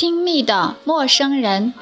[0.00, 1.74] 亲密的陌生人，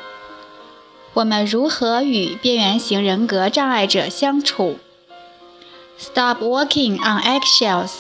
[1.13, 4.81] 我们如何与边缘型人格障碍者相处
[5.97, 7.93] ？Stop walking on eggshells。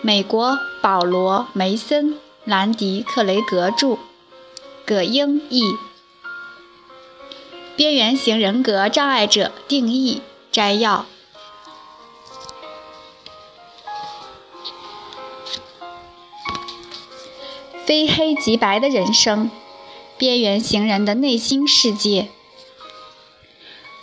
[0.00, 3.98] 美国保罗·梅森、兰迪·克雷格著，
[4.86, 5.76] 葛英译。
[7.76, 11.04] 边缘型人格障碍者定义摘要。
[17.84, 19.50] 非黑即白的人生，
[20.16, 22.28] 边缘行人的内心世界。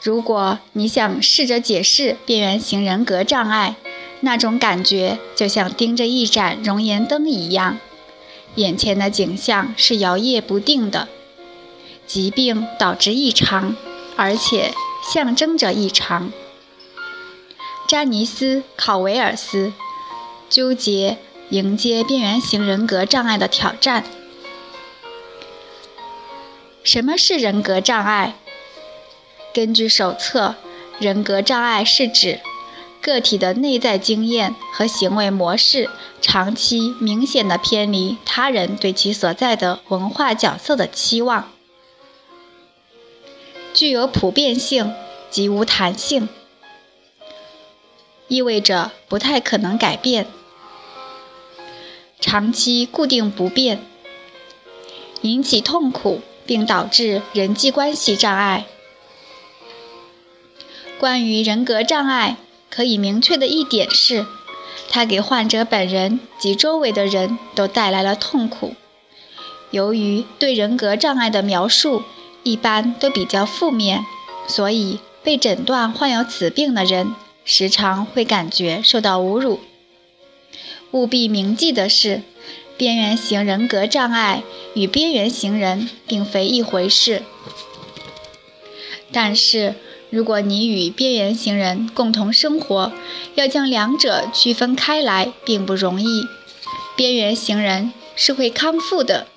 [0.01, 3.75] 如果你想试着解释边缘型人格障碍，
[4.19, 7.77] 那种感觉就像盯着一盏熔岩灯一样，
[8.55, 11.07] 眼前的景象是摇曳不定的。
[12.05, 13.75] 疾病导致异常，
[14.17, 14.73] 而且
[15.13, 16.33] 象征着异常。
[17.87, 19.71] 詹尼斯·考维尔斯
[20.49, 21.17] 纠结。
[21.49, 24.03] 迎接边缘型人格障碍的挑战。
[26.83, 28.35] 什么是人格障碍？
[29.53, 30.55] 根据手册，
[30.99, 32.39] 人格障碍是指
[33.01, 35.89] 个体的内在经验和行为模式
[36.21, 41.51] 长期明显的偏离他人对其所在的文化角色的期望，
[43.73, 44.93] 具有普遍性
[45.31, 46.29] 及无弹性，
[48.27, 50.27] 意味着不太可能改变。
[52.19, 53.79] 长期固定不变，
[55.21, 58.65] 引起痛苦，并导致人际关系障碍。
[60.99, 62.35] 关于人格障碍，
[62.69, 64.25] 可以明确的一点是，
[64.89, 68.75] 它给患者本人及周围的人都带来了痛苦。
[69.71, 72.03] 由于对人格障碍的描述
[72.43, 74.03] 一般都比较负面，
[74.47, 79.61] 所以被诊断患有此病的人时常会感觉受到侮辱。
[80.91, 82.23] 务必铭记的是，
[82.77, 87.23] 边缘型人格障碍与边缘型人并非一回事。
[89.11, 89.75] 但是，
[90.09, 92.91] 如果你与边缘型人共同生活，
[93.35, 96.25] 要将两者区分开来并不容易。
[96.95, 99.27] 边缘型人是会康复的，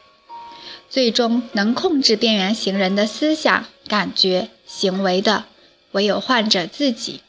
[0.89, 5.45] 最终能控制边缘型人的思想、感觉、行为的，
[5.93, 7.21] 唯有患者自己。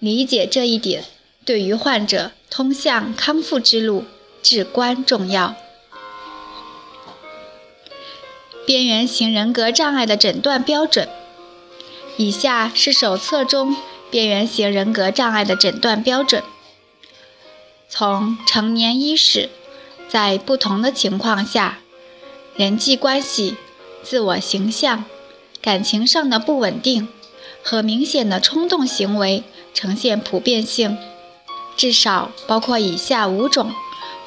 [0.00, 1.04] 理解这一点。
[1.44, 4.04] 对于患者通向康复之路
[4.42, 5.56] 至关重要。
[8.66, 11.08] 边缘型人格障碍的诊断标准，
[12.18, 13.74] 以下是手册中
[14.10, 16.42] 边缘型人格障碍的诊断标准。
[17.88, 19.48] 从成年伊始，
[20.06, 21.78] 在不同的情况下，
[22.54, 23.56] 人际关系、
[24.02, 25.06] 自我形象、
[25.62, 27.08] 感情上的不稳定
[27.62, 29.42] 和明显的冲动行为
[29.72, 30.98] 呈现普遍性。
[31.76, 33.72] 至少包括以下五种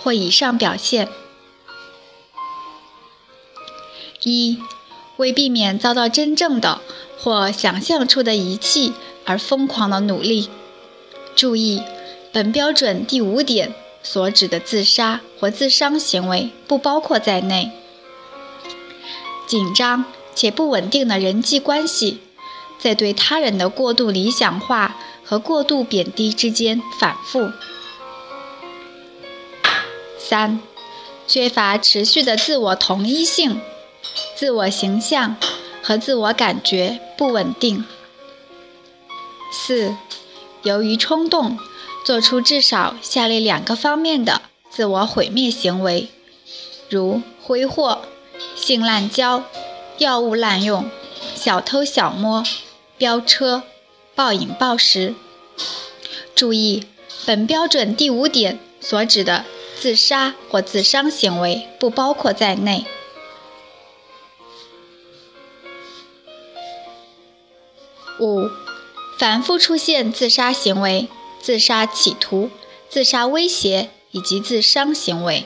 [0.02, 1.10] 或以上表现：
[4.24, 4.60] 一、
[5.18, 6.82] 为避免遭到真正的
[7.20, 8.94] 或想象出的遗弃
[9.26, 10.50] 而疯狂的努力。
[11.36, 11.82] 注意，
[12.32, 13.74] 本标准第五点
[14.04, 17.72] 所指的自杀或自伤行为不包括在内。
[19.48, 22.20] 紧张且不稳定的人际关系，
[22.80, 24.98] 在对他人的过度理想化。
[25.26, 27.52] 和过度贬低之间反复。
[30.18, 30.60] 三、
[31.28, 33.60] 缺乏持续的自我同一性，
[34.36, 35.36] 自我形象
[35.84, 37.86] 和自我感觉不稳定。
[39.52, 39.96] 四、
[40.64, 41.58] 由于冲动，
[42.06, 46.10] 做出至少下列两个方面的自我毁灭行为，
[46.90, 48.02] 如挥霍、
[48.56, 49.44] 性滥交、
[50.00, 50.90] 药物滥用、
[51.36, 52.44] 小偷小摸、
[52.98, 53.64] 飙车。
[54.16, 55.14] 暴饮暴食。
[56.34, 56.86] 注意，
[57.26, 59.46] 本标准第五点所指的
[59.80, 62.86] 自杀或自伤行为不包括在内。
[68.20, 68.50] 五、
[69.20, 71.10] 反复出现自杀行为、
[71.42, 72.50] 自杀企图、
[72.90, 75.46] 自杀威胁以及自伤行为。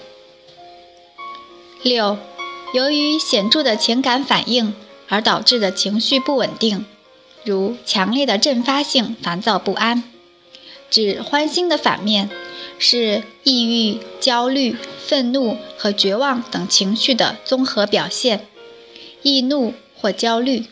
[1.81, 2.19] 六、
[2.73, 4.75] 由于显著的情感反应
[5.07, 6.85] 而导致的情绪不稳定。
[7.43, 10.03] 如强烈的阵发性烦躁不安，
[10.89, 12.29] 指欢欣的反面
[12.77, 14.75] 是抑郁、焦虑、
[15.05, 18.45] 愤怒和绝望等情绪的综合表现。
[19.21, 20.65] 易怒或焦虑，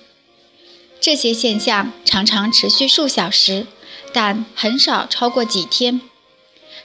[1.02, 3.66] 这些现象常常持续数小时，
[4.14, 6.00] 但很少超过几天。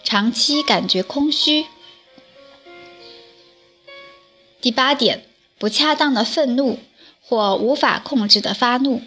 [0.02, 1.67] 长期感觉空虚。
[4.61, 5.25] 第八点，
[5.58, 6.81] 不恰当的愤怒
[7.20, 9.02] 或无法控制的发怒。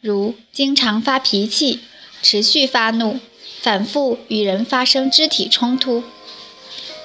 [0.00, 1.80] 如经常发脾气、
[2.22, 3.20] 持续发怒、
[3.60, 6.02] 反复与人发生肢体冲突。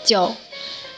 [0.06, 0.34] 九、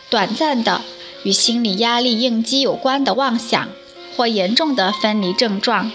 [0.07, 0.83] 短暂的、
[1.23, 3.67] 与心理压力应激有关的妄想
[4.15, 5.91] 或严重的分离症状。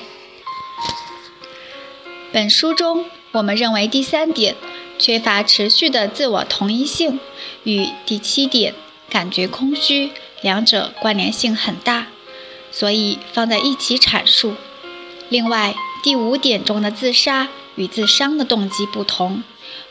[2.32, 4.56] 本书中，我们认为第三点
[4.98, 7.20] 缺乏持续的自我同一性，
[7.62, 8.74] 与第七点
[9.08, 10.10] 感觉空虚
[10.40, 12.08] 两者关联性很大，
[12.72, 14.56] 所以放在一起阐述。
[15.28, 19.44] 另外，第五点中的自杀与自伤的动机不同，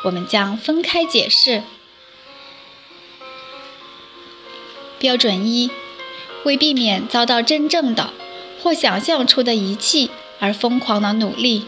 [0.03, 1.63] 我们将分开解释。
[4.99, 5.71] 标准一：
[6.43, 8.11] 为避免遭到真正的
[8.61, 11.65] 或想象出的遗弃而疯狂的努力。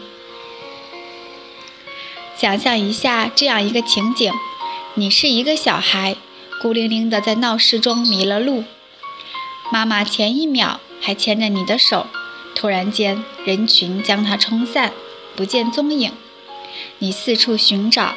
[2.36, 4.30] 想象一下这样一个情景：
[4.94, 6.16] 你是一个小孩，
[6.60, 8.64] 孤零零地在闹市中迷了路，
[9.72, 12.06] 妈妈前一秒还牵着你的手，
[12.64, 14.90] 突然间人群将他冲散，
[15.36, 16.12] 不见踪影。
[16.98, 18.14] 你四处寻找，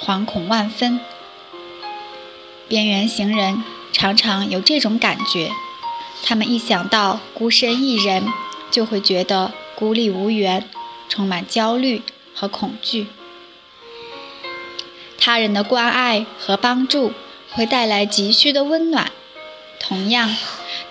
[0.00, 1.00] 惶恐万分。
[2.68, 5.50] 边缘行人常常有这种感觉，
[6.22, 8.24] 他们一想到孤身一人，
[8.70, 10.68] 就会觉得孤立无援，
[11.08, 12.02] 充满焦虑
[12.32, 13.08] 和恐惧。
[15.18, 17.12] 他人的关爱和帮助
[17.50, 19.10] 会带来急需的温暖。
[19.80, 20.36] 同样，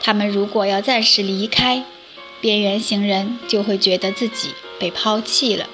[0.01, 1.85] 他们如果要暂时离开，
[2.39, 5.67] 边缘行人就会觉得自己被抛弃了，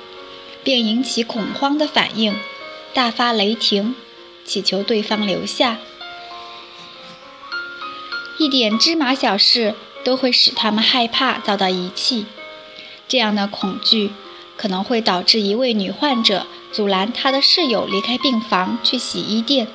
[0.64, 2.36] 并引起恐慌的反应，
[2.94, 3.96] 大发雷霆，
[4.46, 5.78] 祈求对方留下。
[8.40, 12.26] 一点芝麻小事都会使他们害怕遭到遗弃。
[13.08, 14.12] 这样的恐惧
[14.58, 16.48] 可能会导致一位女患者。
[16.72, 19.68] 阻拦她的室友离开病房去洗衣店，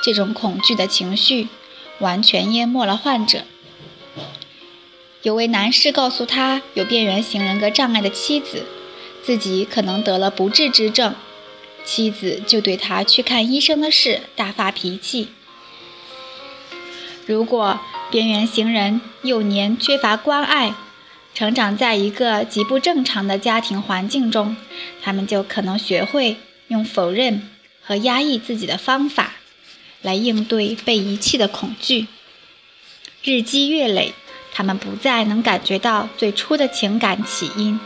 [0.00, 1.48] 这种恐惧的情绪
[1.98, 3.42] 完全淹没了患者。
[5.22, 8.64] 有位男士告诉他有边缘型人格障碍的妻子，
[9.22, 11.14] 自己可能得了不治之症，
[11.84, 15.28] 妻子就对他去看医生的事大发脾气。
[17.26, 17.78] 如果
[18.10, 20.74] 边缘型人幼年缺乏关爱，
[21.34, 24.56] 成长在一个极不正常的家庭环境中，
[25.02, 26.38] 他们就可能学会
[26.68, 27.46] 用否认
[27.82, 29.34] 和压抑自己的方法
[30.00, 32.06] 来应对被遗弃的恐惧。
[33.22, 34.14] 日积月累，
[34.52, 37.80] 他们不再能感觉到最初的情感起因。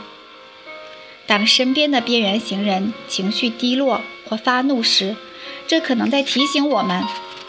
[1.27, 5.17] 当身边的边缘行人情绪低落或发怒时，
[5.67, 7.03] 这可能在提醒我们，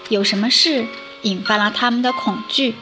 [0.10, 0.88] 有什么事
[1.24, 2.76] 引发了他们的恐惧。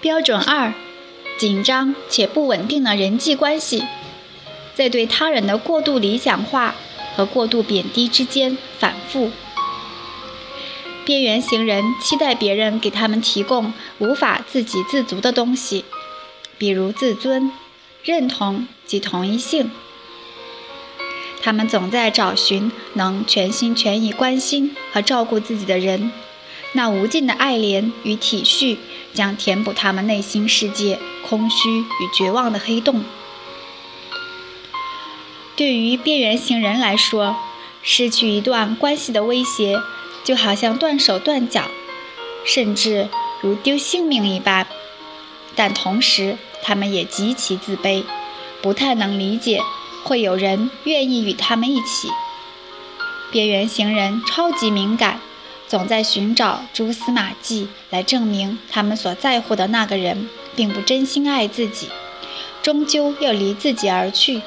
[0.00, 0.72] 标准二：
[1.36, 3.84] 紧张且不稳定的人际关系，
[4.76, 6.76] 在对他人的过度理想化
[7.16, 9.32] 和过度贬低之间反复。
[11.08, 15.86] 边缘型人期待别人给他们提供无法自给自足的东西，
[16.58, 17.50] 比如自尊、
[18.04, 19.70] 认同及同一性。
[21.40, 26.12] 他们总在找寻能全心全意关心和照顾自己的人。
[26.72, 28.76] 那无尽的爱怜与体恤，
[29.14, 33.02] 将填补他们内心世界空虚与绝望的黑洞。
[35.56, 37.34] 对于边缘型人来说，
[37.82, 39.80] 失去一段关系的威胁，
[40.28, 41.70] 就好像断手断脚，
[42.44, 43.08] 甚至
[43.40, 44.66] 如丢性命一般。
[45.56, 48.04] 但同时，他们也极其自卑，
[48.60, 49.62] 不太能理解
[50.04, 52.08] 会有人愿意与他们一起。
[53.32, 55.18] 边缘行人超级敏感。
[55.66, 61.88] 总在寻找蛛丝马迹来证明他们所在乎的那个人并不真心爱自己，
[62.62, 64.42] 终究要离自己而去。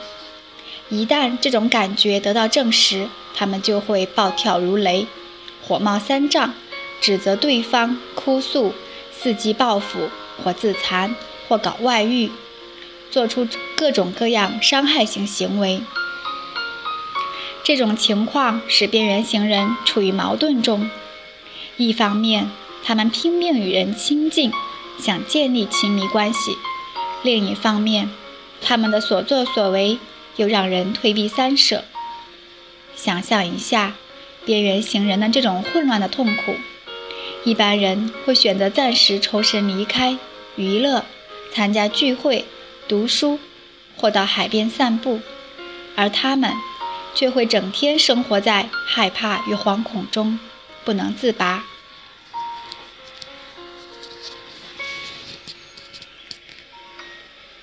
[0.89, 5.07] 一旦这种感觉得到证实，他们就会暴跳如雷，
[5.71, 6.53] 火冒三丈，
[6.99, 8.73] 指责对方，哭诉，
[9.17, 10.09] 伺机报复，
[10.43, 11.15] 或自残，
[11.47, 12.29] 或搞外遇，
[13.09, 13.47] 做出
[13.77, 15.81] 各种各样伤害性行为。
[17.63, 20.89] 这种情况使边缘行人处于矛盾中。
[21.77, 22.51] 一方面，
[22.83, 24.51] 他们拼命与人亲近，
[24.99, 26.51] 想建立亲密关系；
[27.23, 28.09] 另一方面，
[28.61, 29.99] 他们的所作所为
[30.35, 31.85] 又让人退避三舍。
[32.93, 33.95] 想象一下，
[34.45, 36.55] 边缘行人的这种混乱的痛苦。
[37.43, 40.17] 一般人会选择暂时抽身离开，
[40.55, 41.05] 娱乐、
[41.53, 42.45] 参加聚会、
[42.87, 43.39] 读书，
[43.97, 45.19] 或到海边散步，
[45.95, 46.53] 而他们
[47.15, 50.37] 却会整天生活在害怕与惶恐中，
[50.85, 51.65] 不能自拔。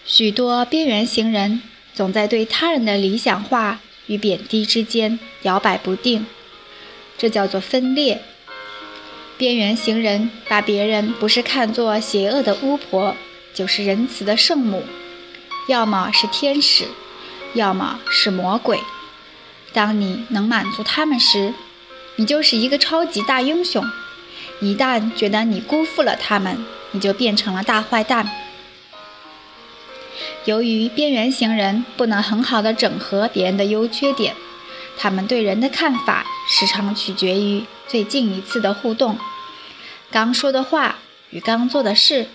[0.04, 1.62] 许多边缘行人
[1.94, 6.26] 总在对他人的理想化与贬低之间摇摆不定，
[7.18, 8.22] 这叫做分裂。
[9.36, 13.14] 边缘行人把别人不是看作邪恶的巫婆，
[13.52, 14.82] 就是仁慈的圣母，
[15.68, 16.86] 要么是天使，
[17.54, 18.80] 要么是魔鬼。
[19.72, 21.52] 当你能满足他们时，
[22.16, 23.84] 你就是一个超级大英雄；
[24.60, 28.28] 一旦觉得你辜负了他们，你就变成了大坏蛋。
[30.46, 34.34] 由于边缘型人不能很好的整合别人的优缺点，
[34.98, 39.16] 他们对人的看法时常取决于最近一次的互动、
[40.10, 40.98] 刚说的话
[41.30, 42.26] 与刚做的事，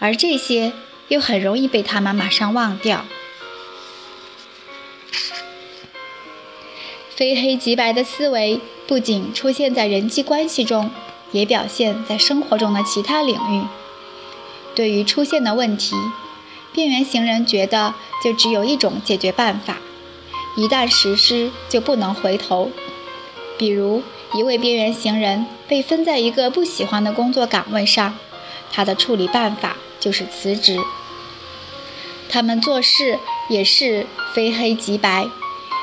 [0.00, 0.72] 而这些
[1.08, 3.04] 又很容易被他们马上忘掉。
[7.14, 10.90] 非黑即白的思维不仅出现在人际关系中，
[11.32, 13.64] 也表现在生活中的其他领域。
[14.74, 15.94] 对于出现的问题，
[16.72, 19.76] 边缘型人觉得就只有一种解决办法，
[20.56, 22.70] 一旦实施就不能回头。
[23.58, 24.02] 比如，
[24.34, 28.16] 一位边缘行人被分在一个不喜欢的工作岗位上，
[28.72, 30.80] 他的处理办法就是辞职。
[32.28, 35.28] 他们做事也是非黑即白。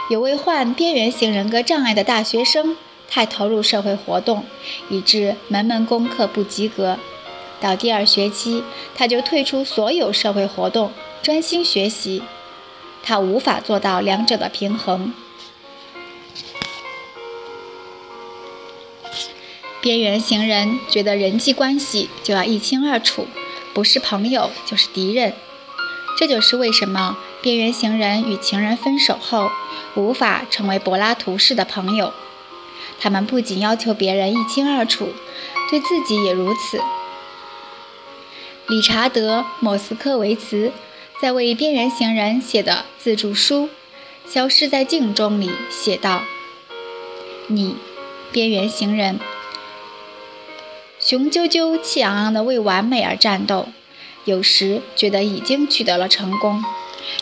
[0.09, 2.77] 有位患边缘型人格障碍的大学生
[3.09, 4.45] 太投入社会活动，
[4.89, 6.97] 以致门门功课不及格。
[7.59, 8.63] 到第二学期，
[8.95, 12.23] 他就退出所有社会活动，专心学习。
[13.07, 15.13] 他无法做到两者的平衡。
[19.79, 23.25] 边缘型人觉得人际关系就要一清二楚，
[23.73, 25.33] 不是朋友就是敌人。
[26.17, 29.51] 这就是为什么边缘型人与情人分手后
[29.95, 32.11] 无法成为柏拉图式的朋友。
[32.99, 35.13] 他们不仅要求别人一清二楚，
[35.69, 36.81] 对自己也如此。
[38.67, 40.73] 理查德·莫斯科维茨
[41.19, 43.65] 在为边缘行人写的自助书
[44.31, 46.23] 《消失在镜中》里写道
[47.47, 47.75] ：“你，
[48.31, 49.19] 边缘行人，
[50.99, 53.69] 雄赳赳、气昂昂地为完美而战斗，
[54.25, 56.63] 有时觉得已经取得了成功，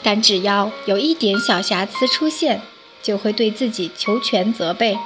[0.03, 2.61] 但只要有一点小瑕疵出现，
[3.01, 4.97] 就会对自己求全责备；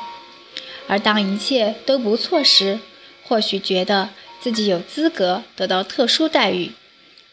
[0.88, 2.80] 而当一切都不错时，
[3.24, 4.10] 或许觉得……”
[4.42, 6.72] 自己有资格得到特殊待遇，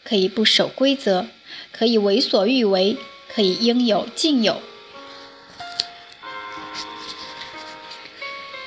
[0.02, 1.28] 可以不守规则，
[1.78, 2.97] 可以为所欲为，
[3.35, 4.61] 可以应有尽有。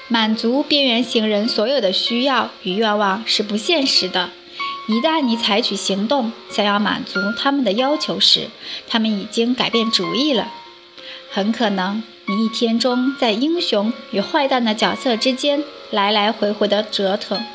[0.08, 4.32] 满足边缘行人所有的需要与愿望是不现实的。
[4.88, 8.50] 一旦你采取行动，想要满足他们的要求时，
[8.88, 10.51] 他们已经改变主意了。
[11.30, 17.46] 很可能你一天中在英雄与坏蛋的角色之间来来回回的折腾。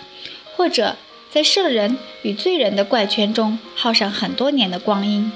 [0.56, 0.94] 或者
[1.32, 5.32] 在圣人与罪人的怪圈中耗上很多年的光阴。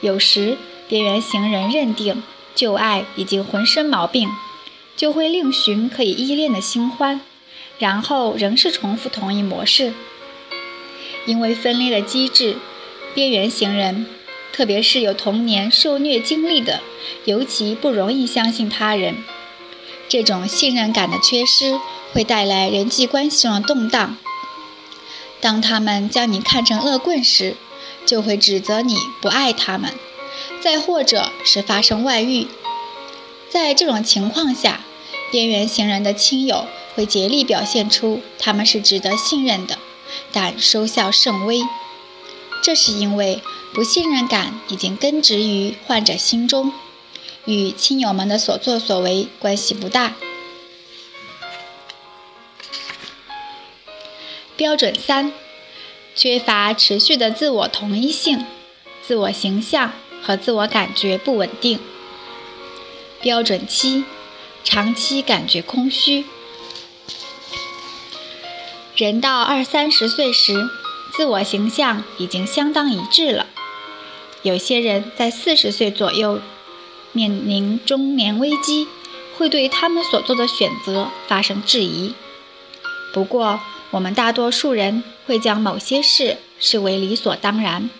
[0.00, 0.56] 有时，
[0.88, 2.22] 边缘行人认定
[2.54, 4.28] 旧爱已经浑身毛病，
[4.96, 7.20] 就会另寻可以依恋的新欢，
[7.78, 9.92] 然后仍是重复同一模式。
[11.26, 12.56] 因为分裂的机制，
[13.14, 14.06] 边缘行人，
[14.52, 16.80] 特别是有童年受虐经历的，
[17.24, 19.16] 尤其不容易相信他人。
[20.08, 21.78] 这种信任感的缺失。
[22.12, 24.16] 会带来人际关系上的动荡。
[25.38, 27.56] 当他们将你看成恶棍时，
[28.06, 29.90] 就会指责你不爱他们；
[30.62, 32.46] 再或者是发生外遇。
[33.50, 34.80] 在这种情况下，
[35.30, 39.78] 边缘行人的亲友会竭力表现出他们是值得信任的，
[40.32, 41.60] 但收效甚微。
[42.62, 43.42] 这是因为
[43.74, 46.72] 不信任感已经根植于患者心中，
[47.44, 50.14] 与亲友们的所作所为关系不大。
[54.56, 55.32] 标准三：
[56.16, 58.46] 缺乏持续的自我同一性，
[59.02, 59.92] 自我形象
[60.22, 61.78] 和自我感觉不稳定。
[63.20, 64.04] 标准七：
[64.64, 66.24] 长期感觉空虚。
[68.96, 70.54] 人到二三十岁时，
[71.14, 73.46] 自我形象已经相当一致了。
[74.40, 76.40] 有些人在四十岁左右
[77.12, 78.88] 面临中年危机，
[79.36, 82.14] 会对他们所做的选择发生质疑。
[83.12, 87.90] 不过，我们大多数人会将某些事视为理所当然，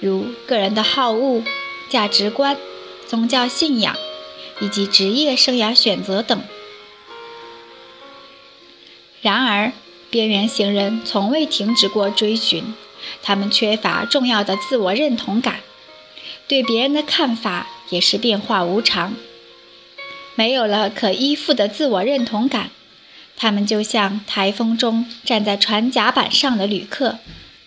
[0.00, 1.42] 如个人的好恶、
[1.88, 2.56] 价值观、
[3.06, 3.96] 宗教信仰
[4.60, 6.40] 以及职业生涯选择等。
[9.20, 9.72] 然而，
[10.08, 12.74] 边缘行人从未停止过追寻，
[13.22, 15.60] 他们缺乏重要的自我认同感，
[16.46, 19.14] 对别人的看法也是变化无常。
[20.36, 22.70] 没有了可依附的自我认同感。
[23.36, 27.18] 他们就像台风中站在船甲板上的旅客，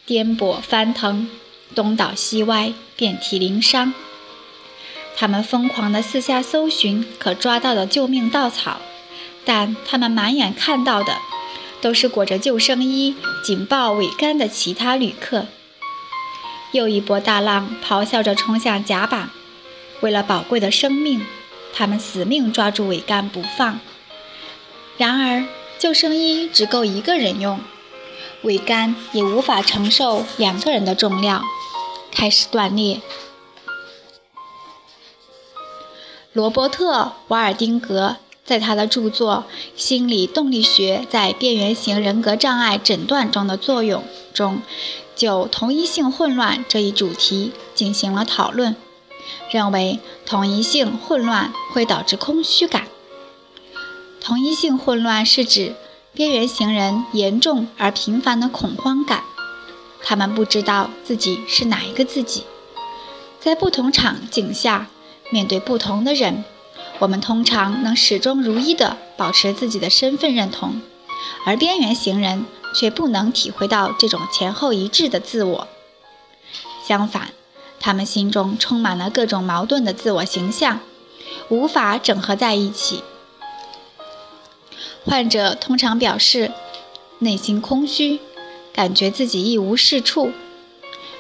[0.06, 1.30] 颠簸翻腾，
[1.76, 3.94] 东倒西歪，遍体鳞伤。
[5.16, 8.80] 他们疯狂地四下搜寻可抓到的救命稻草，
[9.46, 11.18] 但他们满眼看到的
[11.82, 15.46] 都是裹着救生衣、紧抱桅杆的其他旅客。
[16.72, 19.30] 又一波大浪咆哮着冲向甲板，
[20.02, 21.26] 为了宝贵的生命，
[21.74, 23.80] 他们死命抓住桅杆不放。
[24.98, 25.46] 然而，
[25.80, 27.62] 救生衣只够一个人用，
[28.44, 31.42] 桅杆也无法承受两个人的重量，
[32.12, 33.00] 开始断裂。
[36.34, 39.46] 罗伯特·瓦尔丁格在他的著作
[39.82, 44.04] 《心理动力学在边缘型人格障碍诊断中的作用》
[44.36, 44.62] 中，
[45.16, 48.76] 就同一性混乱这一主题进行了讨论，
[49.50, 52.90] 认为同一性混乱会导致空虚感。
[54.22, 55.76] 同一性混乱是指
[56.14, 59.24] 边缘型人严重而频繁的恐慌感，
[60.04, 62.44] 他们不知道自己是哪一个自己，
[63.40, 64.88] 在不同场景下。
[65.32, 66.44] 面对不同的人，
[66.98, 70.82] 我们通常能始终如一地保持自己的身份认同，
[71.46, 75.68] 而边缘型人却不能体会到这种前后一致的自我。
[76.84, 77.30] 相反，
[77.80, 80.80] 他们心中充满了各种矛盾的自我形象，
[81.50, 83.04] 无法整合在一起。
[85.06, 86.52] 患者通常表示
[87.20, 88.20] 内心空虚，
[88.74, 90.32] 感觉自己一无是处，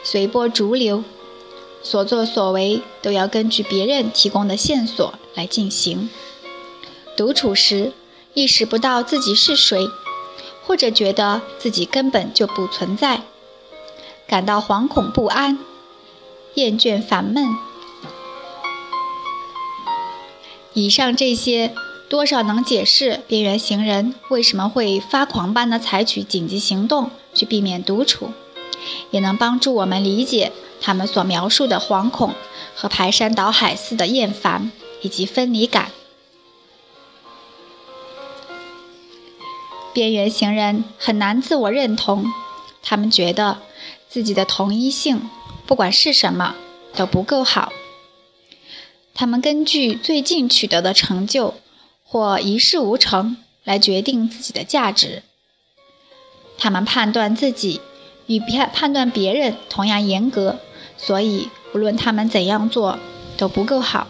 [0.03, 1.03] 随波逐流。
[1.81, 6.09] 所作所为都要根据别人提供的线索来进行。
[7.15, 7.93] 独处时，
[8.33, 9.87] 意识不到自己是谁，
[10.65, 13.21] 或者觉得自己根本就不存在，
[14.27, 15.57] 感到惶恐不安、
[16.55, 17.47] 厌倦烦闷。
[20.73, 21.73] 以上这些
[22.09, 28.31] 多少能解释边缘行人为什么会发狂般的采取紧急行动去避免独处，
[29.11, 30.51] 也能帮助我们理解。
[30.81, 32.33] 他们所描述的惶恐
[32.73, 35.91] 和排山倒海似的厌烦以及分离感。
[39.93, 42.25] 边缘行人很难自我认同，
[42.81, 43.59] 他们觉得
[44.07, 45.29] 自己的同一性，
[45.67, 46.55] 不管是什么，
[46.95, 47.73] 都不够好。
[49.13, 51.55] 他们根据最近取得的成就
[52.09, 55.21] 或一事无成来决定自己的价值。
[56.57, 57.79] 他们判断自己
[58.25, 60.59] 与判判断别人同样严格。
[60.97, 62.99] 所以，无论他们怎样做，
[63.37, 64.07] 都不够好。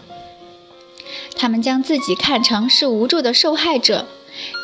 [1.36, 4.06] 他们将自己看成是无助的受害者，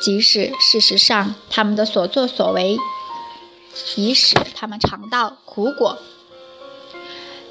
[0.02, 2.78] 即使事实上他们的所作所为
[3.94, 5.98] 已使他们尝到苦果。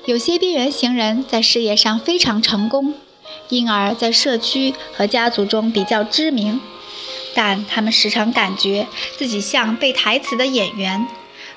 [0.05, 2.95] 有些边缘行人在事业上非常成功，
[3.49, 6.59] 因而在社区和家族中比较知名，
[7.33, 11.07] 但他们时常感觉自己像背台词的演员，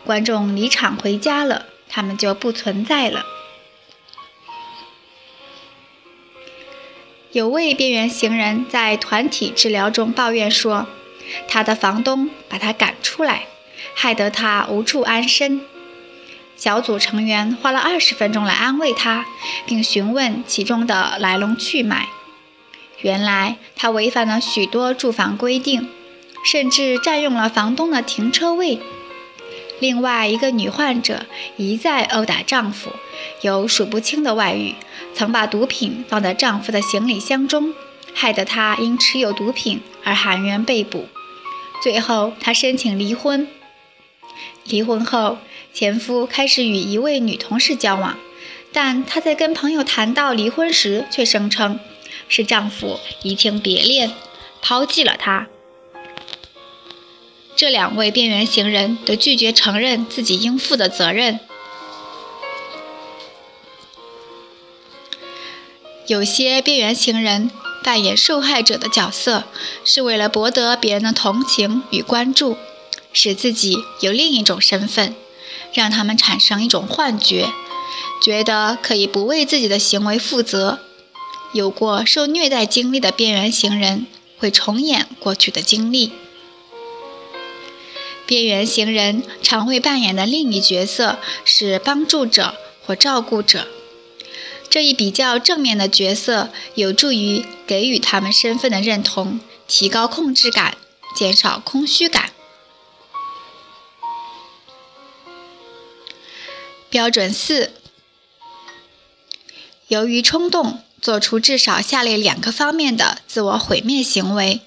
[0.05, 1.67] 观众离场回家了。
[1.91, 3.25] 他们就不存在了。
[7.33, 10.87] 有位边缘行人在团体治疗中抱怨说，
[11.49, 13.47] 他的房东把他赶出来，
[13.95, 15.63] 害得他无处安身。
[16.59, 19.25] 小组成员花了二十分钟来安慰他，
[19.65, 22.09] 并询问其中的来龙去脉。
[23.01, 25.89] 原来他违反了许多住房规定，
[26.45, 28.81] 甚至占用了房东的停车位。
[29.79, 32.91] 另外一个女患者一再殴打丈夫，
[33.43, 34.75] 有数不清的外遇，
[35.15, 37.73] 曾把毒品放在丈夫的行李箱中，
[38.13, 41.07] 害得他因持有毒品而含冤被捕。
[41.81, 43.47] 最后，她申请离婚。
[44.65, 45.39] 离婚后，
[45.73, 48.19] 前夫开始与一位女同事交往，
[48.73, 51.79] 但她在跟朋友谈到离婚时，却声称
[52.29, 54.13] 是丈夫移情别恋，
[54.61, 55.47] 抛弃了她。
[57.55, 61.41] 这两位边缘行人都拒绝承认自己应负的责任。
[66.07, 67.51] 有些边缘行人
[67.85, 69.45] 扮演受害者的角色，
[69.85, 72.57] 是为了博得别人的同情与关注，
[73.13, 75.15] 使自己有另一种身份，
[75.73, 77.49] 让他们产生一种幻觉，
[78.23, 80.81] 觉得可以不为自己的行为负责。
[81.53, 84.07] 有过受虐待经历的边缘行人
[84.39, 86.13] 会重演过去的经历。
[88.27, 92.55] 边缘行人常会扮演的另一角色是帮助者
[92.85, 93.67] 或照顾者。
[94.69, 100.77] 这一比较正面的角色有助于给予他们身份的认同，提高控制感，
[101.17, 102.33] 减少空虚感。
[106.91, 107.73] 标准四：
[109.89, 114.61] 由于冲动做出至少下列两个方面的自我毁灭行为，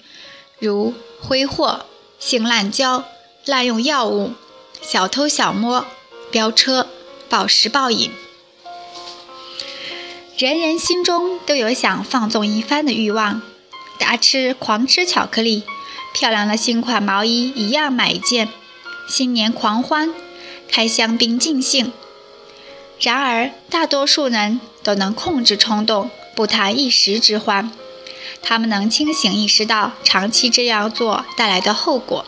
[0.58, 1.86] 如挥霍、
[2.18, 3.04] 性滥交。
[3.44, 4.34] 滥用药物、
[4.80, 5.84] 小偷小摸、
[6.30, 6.86] 飙车、
[7.28, 8.12] 暴食暴饮，
[10.38, 13.42] 人人心中都有想放纵一番的欲望，
[13.98, 15.64] 大吃狂吃巧克力，
[16.14, 18.48] 漂亮的新款毛衣一样买一件，
[19.08, 20.14] 新年狂欢，
[20.68, 21.92] 开香槟尽兴。
[23.02, 27.72] 然而，大多数人都能控制冲动，不谈一时之欢，
[28.40, 32.24] 他们能清醒意识到长期这样做带来的后果：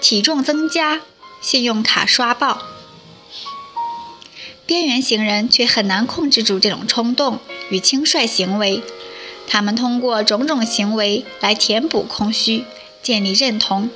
[0.00, 1.02] 体重增加、
[1.40, 2.62] 信用卡刷爆。
[4.66, 7.38] 边缘行人却很难控制住这种冲动
[7.70, 8.82] 与轻率行为，
[9.46, 12.64] 他们通过种种行为来填补空虚，
[13.00, 13.88] 建立认同。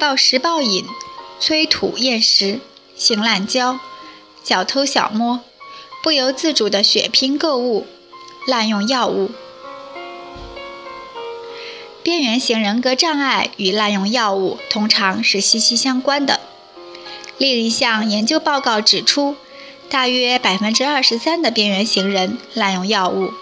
[0.00, 0.84] 暴食暴饮、
[1.40, 2.60] 催吐厌食、
[2.94, 3.80] 性滥交、
[4.44, 5.40] 小偷小摸、
[6.02, 7.86] 不由自主的血拼购物、
[8.46, 9.30] 滥用药物。
[12.02, 16.40] 边缘型人格障碍与滥用药物通常是息息相关的。
[17.38, 19.36] 另一项研究报告指出，
[19.88, 23.32] 大约百分之二十三的边缘型人滥用药物。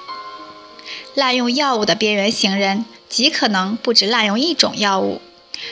[1.15, 5.21] 滥用药物的边缘型人极可能不止滥用一种药物，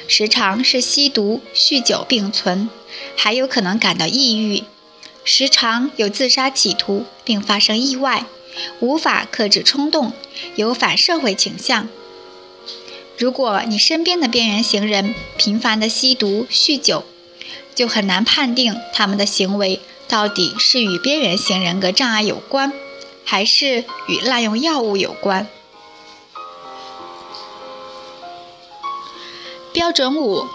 [0.09, 2.68] 时常是吸毒、酗酒并存，
[3.16, 4.64] 还有可能感到抑郁，
[5.25, 8.27] 时常有自杀企图并发生意外，
[8.81, 10.12] 无法克制冲动，
[10.55, 11.88] 有反社会倾向。
[13.18, 17.05] 如果你身边的边缘型人频繁地吸毒、酗酒，
[17.75, 22.72] 就很难判定他们的行为到底是与边缘型人格障碍有关，
[23.25, 25.49] 还是与滥用药物有关。
[29.77, 30.47] 标准五：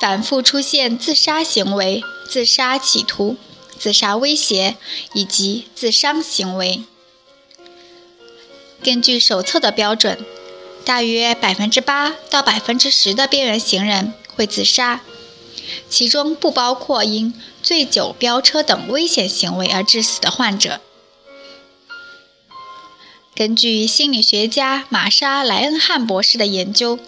[0.00, 3.36] 反复出现自杀行为、自杀企图、
[3.76, 4.76] 自杀威胁
[5.14, 6.84] 以及自伤行为。
[8.80, 10.24] 根据手册的标准，
[10.84, 15.00] 大约百分之八到百分之十的边缘型人会自杀。
[15.90, 20.80] 其中不包括因醉酒、飙车等危险行为而致死的患者。
[23.34, 27.00] 根据心理学家玛莎·莱恩汉博士的研究，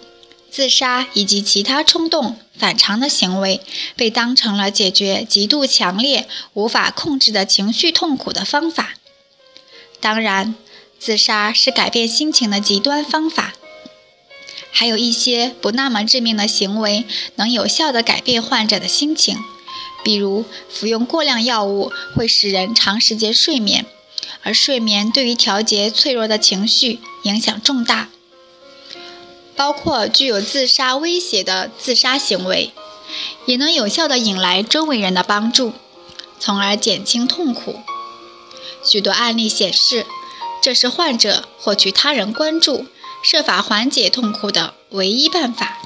[0.55, 3.59] 自杀以及其他冲动、反常的行为
[3.97, 8.93] 被当成了解决极度强烈、无法控制的情绪痛苦的方法。
[9.99, 10.55] 当然，
[10.97, 13.53] 自杀是改变心情的极端方法。
[14.71, 17.03] 还有一些不那么致命的行为
[17.35, 19.37] 能有效地改变患者的心情，
[20.05, 23.85] 比如服用过量药物会使人长时间睡眠，
[24.41, 28.07] 而睡眠对于调节脆弱的情绪影响重大。
[29.55, 32.71] 包括具有自杀威胁的自杀行为，
[33.45, 35.73] 也能有效地引来周围人的帮助，
[36.39, 37.79] 从而减轻痛苦。
[38.83, 40.05] 许多案例显示，
[40.61, 42.85] 这是患者获取他人关注。
[43.23, 45.79] 设法缓解痛苦的唯一办法。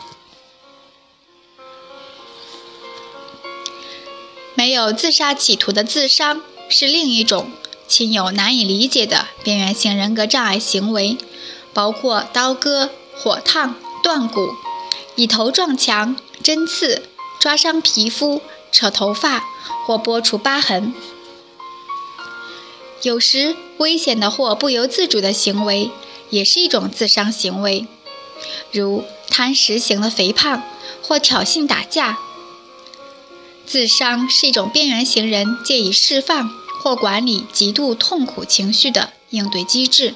[4.55, 7.49] 没有自杀企图的自伤是另一种
[7.87, 11.17] 亲友难以理解的边缘性人格障碍行为，
[11.73, 14.55] 包括刀割、火烫、断骨、
[15.15, 17.03] 以头撞墙、针刺、
[17.39, 19.43] 抓伤皮肤、扯头发
[19.85, 20.93] 或剥除疤痕。
[23.03, 25.91] 有时危险的或不由自主的行为。
[26.31, 27.87] 也是一种自伤行为，
[28.71, 30.61] 如贪食型的肥胖
[31.01, 32.19] 或挑衅打架。
[33.65, 36.51] 自伤是一种边缘型人借以释放
[36.83, 40.13] 或管理极度痛苦情绪的应对机制。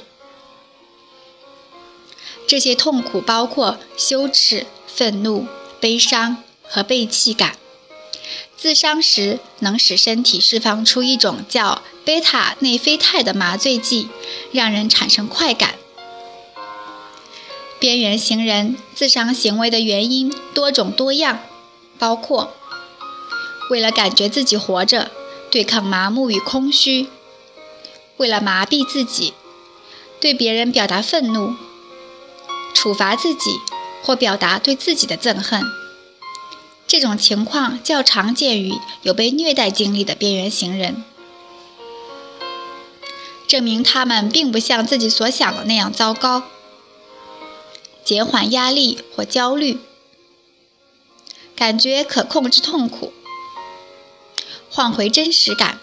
[2.48, 5.48] 这些痛苦包括羞耻、愤怒、
[5.80, 7.58] 悲伤和被弃感。
[8.56, 14.08] 自伤时能使身体释放出一种叫贝塔内啡肽的麻醉剂，
[14.52, 15.76] 让人产生快感。
[17.78, 21.40] 边缘行人自伤行为的原因多种多样，
[22.00, 22.54] 包括
[23.70, 25.12] 为了感觉自己活着，
[25.52, 27.08] 对抗麻木与空虚；
[28.16, 29.34] 为了麻痹自己，
[30.22, 31.56] 对别人表达愤怒、
[32.74, 33.60] 处罚自己
[34.04, 35.62] 或表达对自己的憎恨。
[36.86, 41.04] 这种情况较常见于有被虐待经历的边缘行人，
[43.48, 46.44] 证明他们并不像自己所想的那样糟糕。
[48.04, 49.80] 减缓压力或焦虑，
[51.56, 53.14] 感觉可控制痛苦，
[54.70, 55.80] 换回真实感，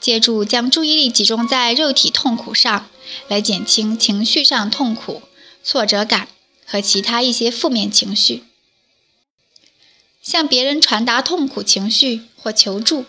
[0.00, 2.88] 借助将注意力集中在肉体痛苦上
[3.28, 5.22] 来减轻情绪上痛苦、
[5.62, 6.28] 挫折感
[6.66, 8.44] 和其他一些负面情绪，
[10.22, 13.04] 向别人传达痛苦情绪或求助。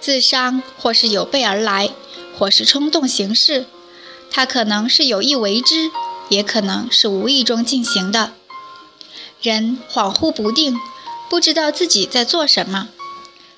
[0.00, 1.90] 自伤或是有备而来。
[2.38, 3.66] 或是冲动行事，
[4.30, 5.90] 它可能是有意为之，
[6.30, 8.32] 也可能是无意中进行的。
[9.42, 10.76] 人恍惚不定，
[11.28, 12.88] 不知道自己在做什么。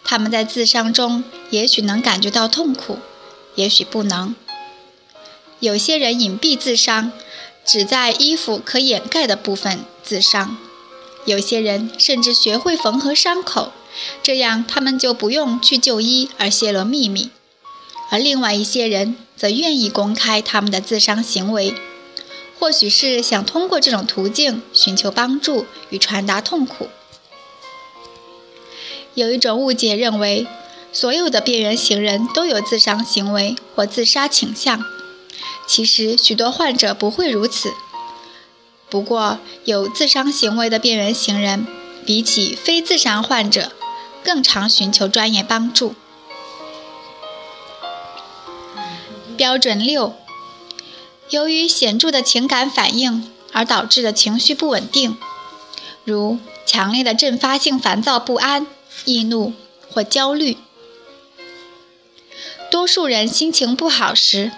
[0.02, 2.98] 他们在自伤中，也许能感觉到痛苦，
[3.54, 4.34] 也许不能。
[5.60, 7.12] 有些人隐蔽自伤，
[7.64, 10.56] 只在衣服可掩盖的部分自伤；
[11.24, 13.72] 有些人甚至学会缝合伤口，
[14.22, 17.30] 这样他们就不用去就医而泄露秘密；
[18.10, 21.74] 而另外一些人则愿意公开他们的自伤行为，
[22.58, 26.88] 或许是想通过这种途径寻求帮助与传达痛苦。
[29.14, 30.46] 有一种误解认为，
[30.94, 34.82] 所有的边缘行人都有自伤行为或自杀倾向。
[35.66, 37.72] 其实，许多患者不会如此。
[38.88, 41.66] 不过，有自伤行为的边缘行人，
[42.06, 43.72] 比起非自伤患者，
[44.22, 45.94] 更常寻求专业帮助。
[49.36, 50.14] 标准六：
[51.30, 55.18] 由于显著的情感反应而导致的情绪不稳定，
[56.04, 58.64] 如强烈的阵发性烦躁不安、
[59.04, 59.52] 易怒
[59.90, 60.58] 或焦虑。
[62.74, 64.50] 多数人心情不好时，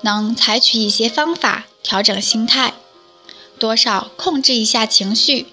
[0.00, 2.72] 能采取一些方法调整心态，
[3.58, 5.48] 多少控制一下情绪，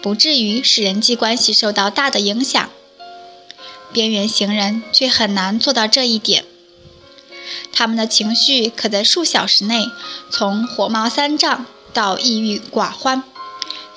[0.00, 2.70] 不至于使人际关系受到大的影响。
[3.92, 6.46] 边缘行人却很难做到这一点，
[7.70, 9.84] 他们的情绪可在数小时内
[10.30, 13.22] 从火冒三丈到抑郁寡欢，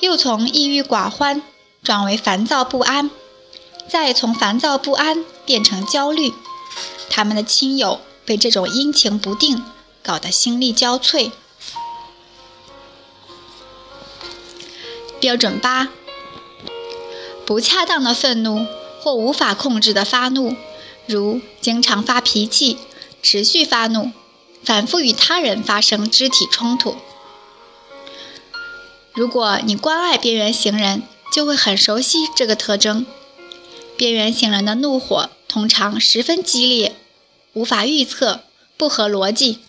[0.01, 1.41] 又从抑郁寡欢
[1.81, 3.09] 转为烦躁不安，
[3.87, 6.33] 再从烦躁不安变成焦虑。
[7.09, 9.63] 他们的亲友被这种阴晴不定。
[10.01, 11.29] 搞得心力交瘁。
[15.19, 15.89] 标准八：
[17.45, 18.65] 不恰当的愤怒
[19.01, 20.55] 或无法控制的发怒，
[21.05, 22.77] 如经常发脾气、
[23.21, 24.11] 持续发怒、
[24.63, 26.95] 反复与他人发生肢体冲突。
[29.13, 33.05] 如果你关爱边缘行人，就会很熟悉这个特征。
[33.97, 36.95] 边缘行人的怒火通常十分激烈，
[37.53, 38.41] 无法预测，
[38.77, 39.59] 不合逻辑。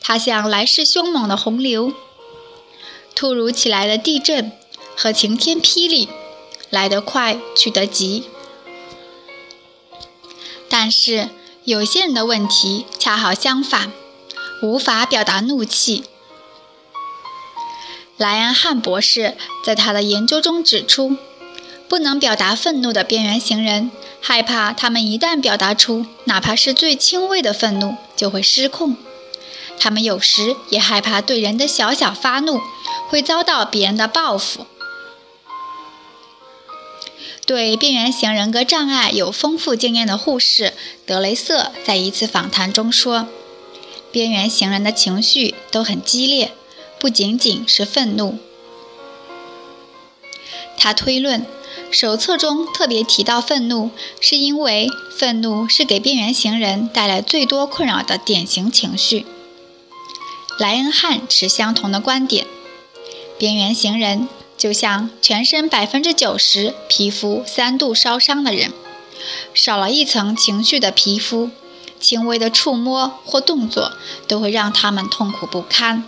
[0.00, 1.92] 它像来势凶猛的洪流，
[3.14, 4.52] 突如其来的地震
[4.96, 6.08] 和晴天霹雳，
[6.70, 8.24] 来得快，去得急。
[10.68, 11.30] 但是
[11.64, 13.92] 有些人的问题恰好相反，
[14.62, 16.04] 无法表达怒气。
[18.16, 21.16] 莱恩汉博士在他的研究中指出，
[21.88, 28.96] 不能表达愤怒的边缘行人，害怕他们一旦表达出哪怕是最轻微的愤怒，就会失控。
[29.78, 32.60] 他们有时也害怕对人的小小发怒
[33.08, 34.66] 会遭到别人的报复。
[37.44, 40.72] 对边缘型人格障碍有丰富经验的护士
[41.06, 43.28] 德雷瑟在一次访谈中说
[44.10, 46.52] ：“边缘型人的情绪都很激烈，
[46.98, 48.38] 不仅仅是愤怒。”
[50.76, 51.46] 他推论，
[51.90, 59.24] 手册中特别提到愤怒，是因为愤怒是给边缘型人带来最多困扰的典型情绪。
[60.58, 62.46] 莱恩汉持相同的观点：
[63.38, 68.72] 边缘行人就像全身百分之九十皮肤三度烧伤的人，
[69.54, 71.50] 少了一层情绪的皮肤，
[72.00, 73.92] 轻微的触摸或动作
[74.26, 76.04] 都会让他们痛苦不堪。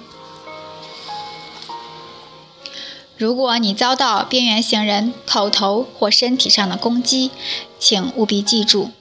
[3.18, 7.32] 如果你遭到边缘行人口头或身体上的攻击，
[7.80, 8.92] 请务必记住，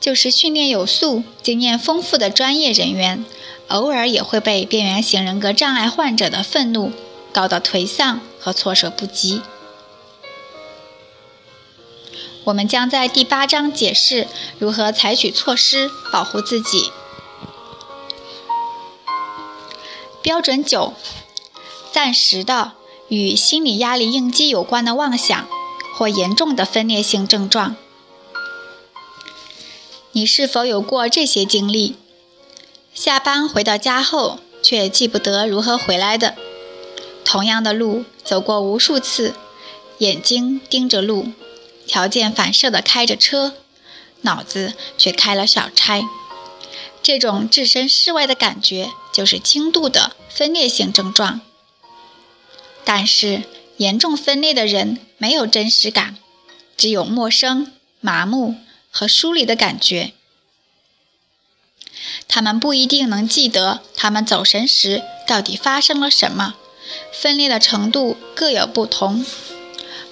[0.00, 3.24] 就是训练有素、经验丰富的专业人员。
[3.68, 6.92] 偶尔也会被边缘型人格障碍患者的愤怒
[7.32, 9.42] 搞到颓丧和措手不及。
[12.44, 14.26] 我们将在第八章解释
[14.58, 16.90] 如何采取措施保护自己。
[20.22, 20.94] 标准九：
[21.92, 22.72] 暂时的
[23.12, 25.46] 与心理压力应激有关的妄想
[25.94, 27.76] 或严重的分裂性症状。
[30.12, 31.96] 你是否有过这些经历？
[32.94, 36.36] 下班回到家后，却记不得如何回来的。
[37.22, 39.34] 同样的路走过无数次，
[39.98, 41.28] 眼睛盯着路，
[41.86, 43.52] 条件反射地开着车，
[44.22, 46.02] 脑子却开了小差。
[47.02, 51.42] 这种置身事外的感觉，就是轻度的分裂性症状。
[52.84, 53.42] 但是，
[53.76, 56.16] 严重分裂的人没有真实感，
[56.76, 58.56] 只有陌生、麻木
[58.90, 60.12] 和疏离的感觉。
[62.26, 66.54] 他们不一定能记得他们走神时到底发生了什么，
[67.12, 69.24] 分裂的程度各有不同。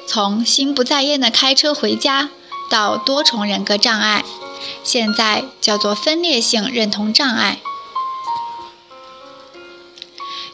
[0.07, 2.31] 从心不在焉的开车回家
[2.71, 4.25] 到多重人格障碍，
[4.85, 7.61] 现在叫做分裂性认同障碍。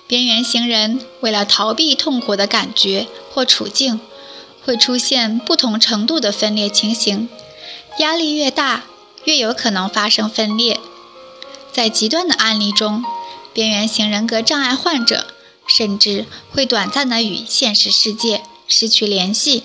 [0.07, 4.01] 边缘型人为了逃避痛苦的感觉或处境，
[4.65, 7.29] 会出现不同程度的分裂情形。
[7.99, 8.85] 压力越大，
[9.25, 10.79] 越有可能发生分裂。
[11.73, 13.05] 在极端的案例中，
[13.53, 15.27] 边缘型人格障碍患者
[15.67, 19.65] 甚至会短暂的与现实世界失去联系。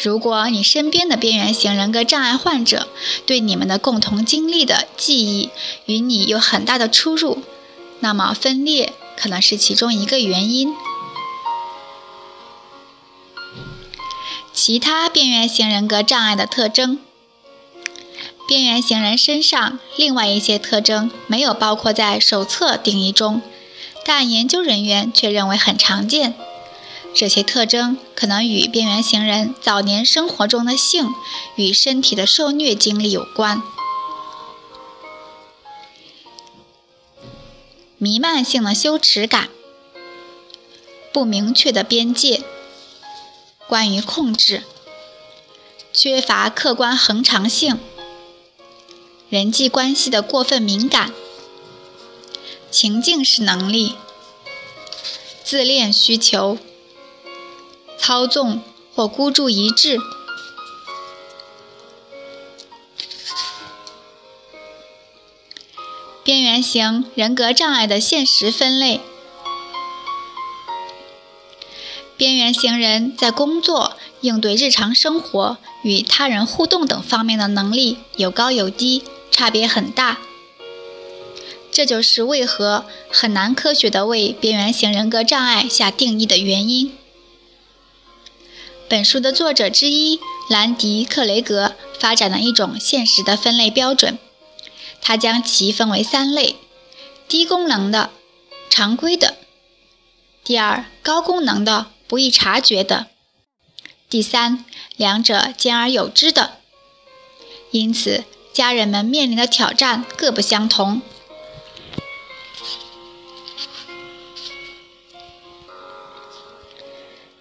[0.00, 2.86] 如果你身边的边缘型人格障碍患者
[3.26, 5.50] 对你们的共同经历的记忆
[5.86, 7.42] 与你有很大的出入，
[8.00, 10.74] 那么分裂可能是其中一个原因。
[14.52, 16.98] 其他边缘型人格障碍的特征，
[18.46, 23.40] 边缘型人身上另外一些特征没有包括在手册定义中，
[24.04, 26.34] 但研究人员却认为很常见。
[27.14, 31.14] 这些特征可能与边缘型人早年生活中的性
[31.56, 33.62] 与身体的受虐经历有关。
[38.00, 39.48] 弥漫性的羞耻感，
[41.12, 42.44] 不明确的边界，
[43.66, 44.62] 关于控制，
[45.92, 47.80] 缺乏客观恒常性，
[49.28, 51.12] 人际关系的过分敏感，
[52.70, 53.96] 情境式能力，
[55.42, 56.56] 自恋需求。
[57.98, 58.62] 操纵
[58.94, 59.98] 或孤注一掷。
[66.28, 69.00] 边缘型人格障碍的现实分类：
[72.18, 80.18] 边缘型人在工作、应对日常生活、与他人互动等方面的能力有高有低，差别很大。
[81.72, 86.92] 这就是为何很难科学地为边缘型人格障碍下定义的原因。
[88.86, 94.18] 本书的作者之一兰迪·克雷格发展了一种现实的分类标准，
[95.00, 96.56] 他将其分为三类：
[97.28, 98.10] 低功能的、
[98.68, 99.34] 常规的；
[100.44, 103.06] 第二，高功能的、不易察觉的；
[104.08, 104.64] 第三，
[104.96, 106.58] 两者兼而有之的。
[107.70, 111.02] 因此，家人们面临的挑战各不相同。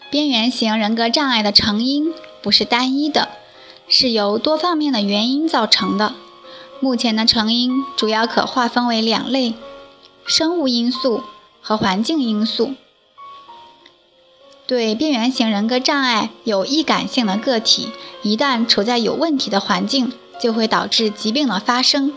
[0.10, 3.30] 边缘型人格障碍的成因不是单一的，
[3.90, 6.16] 是由多方面的原因造成的。
[6.80, 9.56] 目前的成因主要可划分为两类：
[10.26, 11.24] 生物因素
[11.62, 12.74] 和环境因素。
[14.68, 17.90] 对边缘型人格障碍有易感性的个体，
[18.22, 22.14] 一旦处在有问题的环境，就会导致疾病的发生。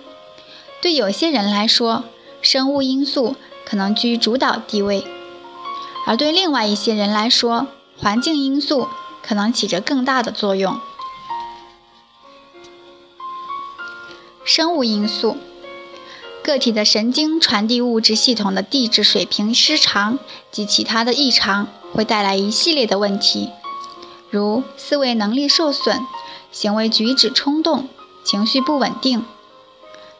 [0.82, 2.04] 对有些人来说，
[2.42, 5.04] 生物因素可能居主导地位，
[6.06, 8.88] 而对另外一些人来说，环境因素
[9.22, 10.80] 可能起着更大的作用。
[14.44, 15.36] 生物因素，
[16.42, 20.18] 个体的神经传递物质系统的地质水平失常
[20.50, 23.50] 及其他的异常，会带来一系列的问题，
[24.30, 26.00] 如思维能力受损、
[26.50, 27.88] 行为举止冲动、
[28.24, 29.24] 情绪不稳定，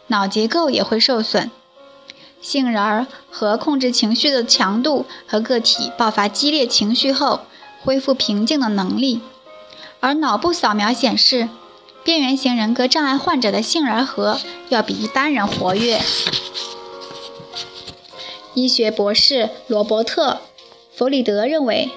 [0.08, 1.50] 脑结构也会受损。
[2.40, 7.40] 杏仁儿和控制情绪的强度和个体爆发激烈情绪后。
[7.82, 9.22] 恢复平静的能力，
[10.00, 11.48] 而脑部扫描显示，
[12.10, 16.00] 边缘型人格障碍患者的杏仁核要比一般人活跃。
[18.52, 20.32] 医学博士罗伯特·
[20.92, 21.88] 弗里德认为，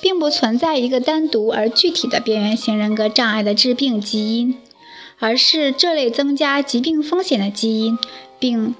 [0.00, 4.58] 并不存在一个单独而具体的边缘型人格障碍的致病基因，
[5.20, 7.96] 而是这类增加疾病风险的基因，
[8.40, 8.74] 并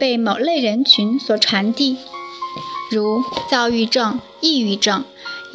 [0.00, 1.96] 被某类人群所传递，
[2.90, 5.04] 如躁郁症、抑郁症。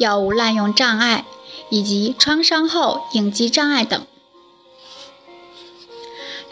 [0.00, 1.26] 药物滥用障碍
[1.68, 4.00] 以及创伤后应激障碍等。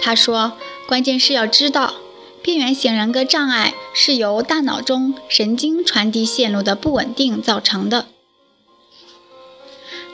[0.04, 1.94] 他说：“关键是要知道，
[2.42, 8.08] 边缘型人格障碍是由大脑中神经传递线路的不稳定造成的。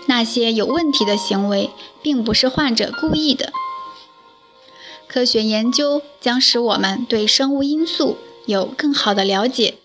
[0.07, 1.70] 那些有问题的行为，
[2.03, 3.51] 并不是患者故意的。
[5.07, 9.79] 科学研究将使我们对生物因素有更好的了解，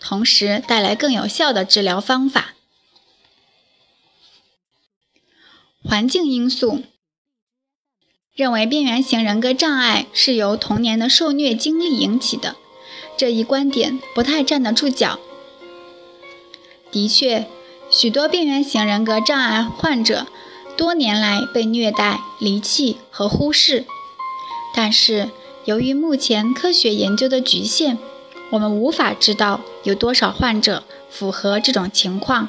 [0.00, 2.54] 同时带来更有效的治疗方法。”
[5.84, 6.82] 环境因素
[8.40, 12.56] 认为，边缘型人格障碍是由童年的受虐经历引起的，
[13.14, 15.18] 这一观点不太站得住脚。
[16.90, 17.46] 的确，
[17.90, 20.26] 许多边缘型人格障碍患者
[20.74, 23.84] 多年来被虐待、离弃和忽视，
[24.74, 25.28] 但是
[25.66, 27.98] 由于目前科学研究的局限，
[28.48, 32.48] 我们无法知道有多少患者符合这种情况。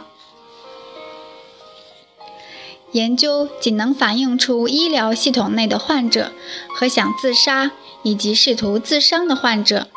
[2.91, 6.31] 研究仅能反映出医疗系统内的患者
[6.75, 7.71] 和想自杀
[8.03, 9.87] 以及试图自伤的患者，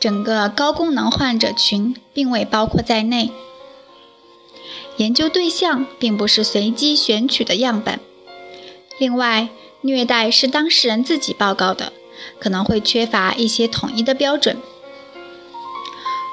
[0.00, 3.30] 整个高功能患者群并未包括在内。
[4.96, 8.00] 研究对象并不是随机选取的样本。
[8.98, 9.48] 另外，
[9.82, 11.92] 虐待是当事人自己报告的，
[12.38, 14.56] 可能会缺乏一些统一的标准。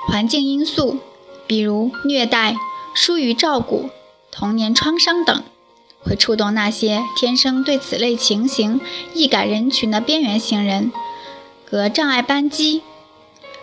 [0.07, 0.99] 环境因素，
[1.47, 2.55] 比如虐待、
[2.93, 3.89] 疏于照顾。
[4.41, 5.43] 童年创伤等，
[6.03, 8.81] 会触动那些天生对此类情形
[9.13, 10.91] 易感人群的边缘型人
[11.63, 12.81] 格障碍扳机。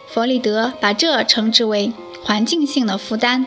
[0.06, 3.44] 弗里德把这称之为环境性的负担。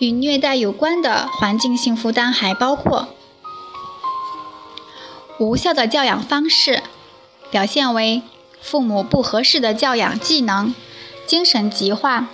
[0.00, 3.10] 与虐待有关的环境性负担还包括
[5.38, 6.82] 无效的教养方式，
[7.52, 8.22] 表现为
[8.60, 10.74] 父母不合适的教养技能、
[11.24, 12.26] 精神疾患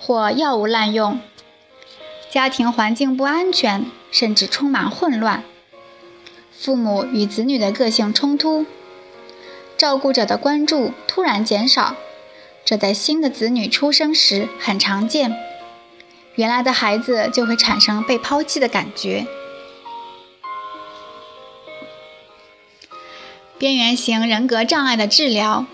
[0.00, 1.20] 或药物滥用。
[2.30, 5.42] 家庭环境不安全，甚至充满混乱；
[6.52, 8.66] 父母与子女的个性冲突；
[9.78, 11.96] 照顾者的关注突然减少，
[12.66, 15.34] 这在新的子女出生时很常见。
[16.34, 19.26] 原来的孩子就会产生被抛弃的感觉。
[23.58, 25.64] 边缘型人格障碍的治疗，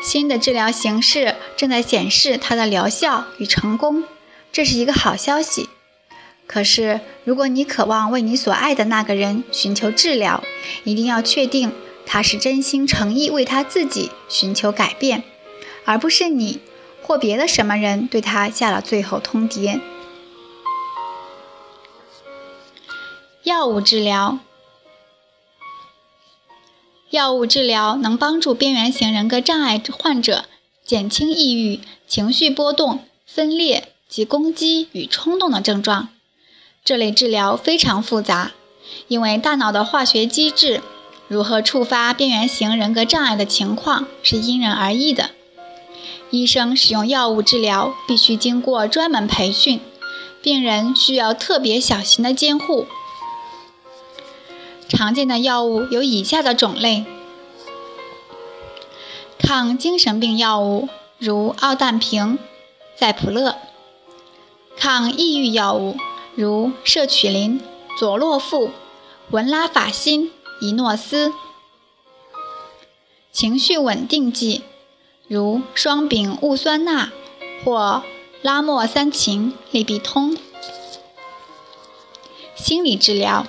[0.00, 4.04] 新的治疗形式正在显示它的疗效与成功。
[4.52, 5.68] 这是一个好消息。
[6.46, 10.42] 可是，如果你渴望为你所爱的那个人寻求治疗，
[10.84, 11.72] 一定要确定
[12.06, 15.24] 他是真心诚意为他自己寻求改变，
[15.84, 16.60] 而不是你
[17.02, 19.78] 或别的什么人对他下了最后通牒。
[23.42, 24.38] 药物治疗，
[27.10, 30.46] 药物治疗能帮助边缘型人格障碍患者
[30.84, 33.92] 减轻抑郁、情绪波动、分裂。
[34.08, 36.08] 及攻击与冲动的症状，
[36.82, 38.52] 这类治疗非常复杂，
[39.06, 40.80] 因为大脑的化学机制
[41.28, 45.30] 如何触发边缘型人格障碍的情况是因人而异的。
[46.30, 49.80] 医生使用药物治疗必须经过专门培训，
[50.42, 52.86] 病人需要特别小心的监护。
[54.88, 57.04] 常见的药物有以下的种类：
[59.38, 60.88] 抗精神病药物，
[61.18, 62.38] 如奥氮平、
[62.96, 63.56] 赛普乐。
[64.80, 65.96] 抗抑郁药物，
[66.36, 67.60] 如舍曲林、
[67.98, 68.70] 佐洛富、
[69.30, 71.32] 文拉法辛、伊诺斯；
[73.32, 74.62] 情绪稳定剂，
[75.26, 77.10] 如双丙戊酸钠
[77.64, 78.04] 或
[78.40, 80.36] 拉莫三嗪、利必通。
[82.54, 83.46] 心理治疗，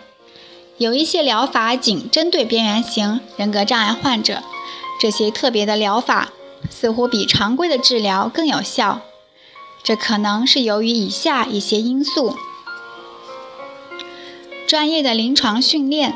[0.78, 4.42] 有一些疗法仅针对边缘型人格障碍患者，
[5.00, 6.30] 这些特别的疗法
[6.72, 9.02] 似乎比常规的治疗更有效。
[9.84, 12.36] 这可能是由于以下一些因素：
[14.68, 16.16] 专业的临床训练，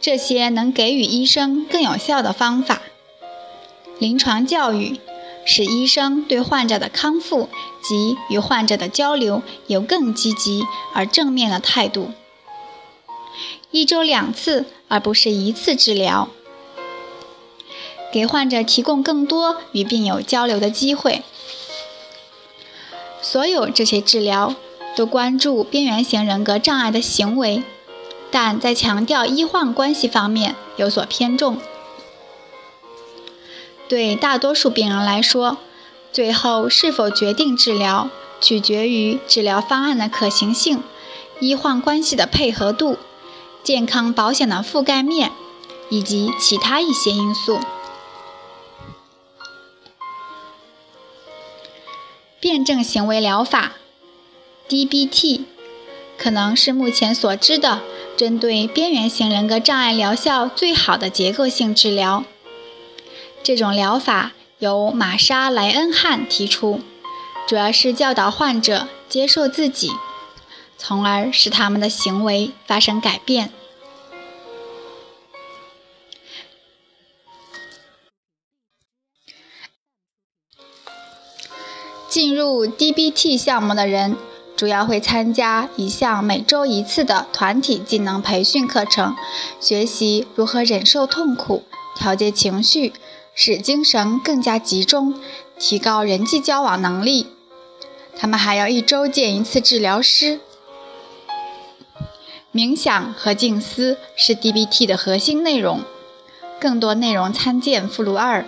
[0.00, 2.76] 这些能给予医生更有效的方法；
[3.98, 4.98] 临床教育，
[5.44, 7.50] 使医生对患者的康复
[7.82, 10.62] 及与患者的交流有更积极
[10.94, 12.12] 而正面的态度；
[13.70, 16.30] 一周两次而不是一次治疗，
[18.10, 21.22] 给患者提供更多与病友交流的机会。
[23.24, 24.54] 所有这些治疗
[24.94, 27.62] 都关注边缘型人格障碍的行为，
[28.30, 31.56] 但在强调医患关系方面有所偏重。
[33.88, 35.56] 对大多数病人来说，
[36.12, 38.10] 最后是否决定治疗
[38.42, 40.82] 取决于治疗方案的可行性、
[41.40, 42.98] 医患关系的配合度、
[43.62, 45.32] 健康保险的覆盖面
[45.88, 47.58] 以及其他一些因素。
[52.44, 53.72] 辩证行为疗法
[54.68, 55.44] （DBT）
[56.18, 57.80] 可能是目前所知的
[58.18, 62.22] 针对边缘型人格障碍疗效最好的结构性治疗。
[63.42, 66.82] 这种疗法由玛莎·莱恩汉提出，
[67.48, 69.90] 主要是教导患者接受自己，
[70.76, 73.50] 从而使他们的行为发生改变。
[82.14, 84.16] 进入 DBT 项目的人，
[84.56, 89.16] 主要会参加一项每周一次的团体技能培训课程，
[89.58, 91.64] 学习如何忍受痛苦、
[91.96, 92.92] 调节情绪、
[93.34, 95.20] 使精神更加集中、
[95.58, 97.26] 提高人际交往能力。
[98.16, 100.38] 他们还要一周见一次治疗师。
[102.52, 105.80] 冥想和静思是 DBT 的核心内容，
[106.60, 108.44] 更多内容参见附录二。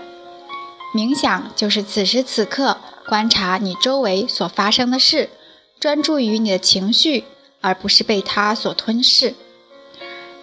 [0.95, 2.77] 冥想就是此时此刻。
[3.09, 5.31] 观察你周围所发生的事，
[5.79, 7.25] 专注于你的情绪，
[7.61, 9.35] 而不是被它所吞噬。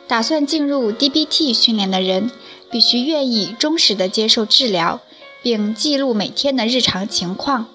[0.07, 2.31] 打算进入 DBT 训练的人，
[2.71, 5.01] 必须愿意忠实地接受治疗，
[5.41, 7.67] 并记录每天的日常情况。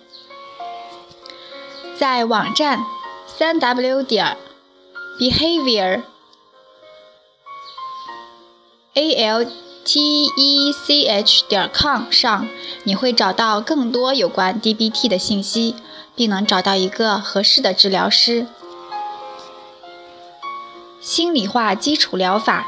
[1.98, 2.84] 在网站
[3.26, 4.36] 三 w 点
[5.18, 6.02] behavior
[8.94, 9.46] a l
[9.88, 12.46] tech 点 com 上，
[12.84, 15.74] 你会找到更多有关 DBT 的信息，
[16.14, 18.46] 并能找到一个合适的治疗师。
[21.00, 22.66] 心理化基础疗法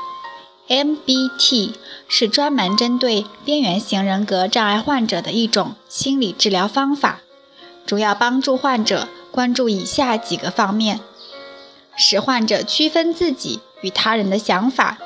[0.69, 1.75] （MBT）
[2.09, 7.21] 是专门针对边缘型人格障碍患者的一种心理治疗方法，
[7.85, 11.01] 主要帮助患者关注以下几个方面：
[11.97, 14.97] 使患者区分自己与他人的想法。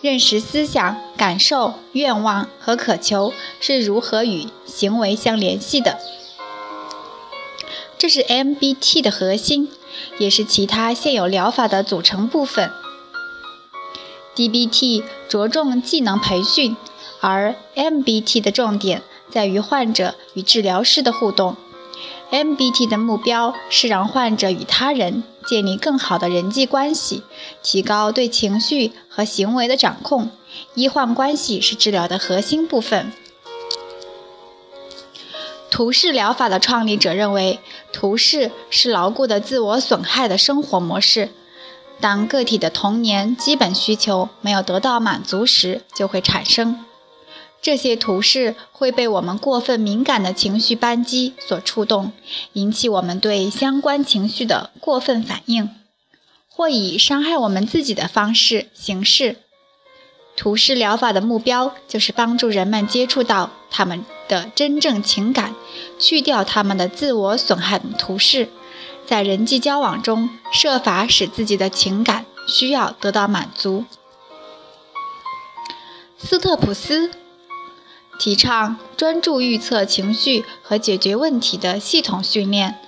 [0.00, 5.98] 认识思想、感受、愿望和渴求是如何与行为相联系的，
[7.98, 9.70] 这是 MBT 的核心，
[10.18, 12.70] 也是其他现有疗法的组成部分。
[14.36, 16.76] DBT 着重技能培训，
[17.20, 21.56] 而 MBT 的重点在于患者与治疗师的互动。
[22.30, 27.22] MBT 的目标是让患者与他人建立更好的人际关系，
[27.62, 30.30] 提高对情绪和行为的掌控。
[30.74, 33.12] 医患关系是治疗的核心部分。
[35.70, 37.58] 图式疗法的创立者认为，
[37.92, 41.30] 图式是牢固的自我损害的生活模式。
[42.00, 46.84] 当个体的童年基本需求没有得到满足时，就会产生。
[47.66, 52.12] 这些图示会被我们过分敏感的情绪扳机所触动，
[52.52, 55.68] 引起我们对相关情绪的过分反应，
[56.48, 59.38] 或以伤害我们自己的方式行事。
[60.36, 65.56] 图示疗法的目标就是帮助人们接触到他们的真正情感，
[65.98, 68.48] 去掉他们的自我损害图示，
[69.04, 73.84] 在人际交往中设法使自己的情感需要得到满足。
[76.16, 77.10] 斯特普斯。
[78.18, 82.78] 提倡专注预测情绪和解决问题的系统训练。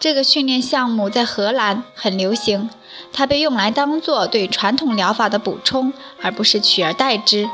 [0.00, 2.68] 这个训练项目在荷兰很流行，
[3.12, 7.48] 它被用来当做对传统疗法的补充，而不是取而代之。